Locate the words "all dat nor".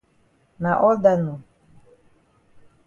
0.83-1.39